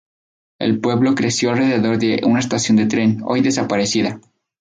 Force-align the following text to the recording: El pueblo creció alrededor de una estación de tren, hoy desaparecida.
El 0.57 0.79
pueblo 0.79 1.13
creció 1.13 1.51
alrededor 1.51 1.99
de 1.99 2.21
una 2.25 2.39
estación 2.39 2.75
de 2.75 2.87
tren, 2.87 3.21
hoy 3.23 3.41
desaparecida. 3.41 4.19